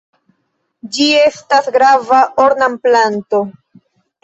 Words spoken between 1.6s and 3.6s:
grava ornamplanto.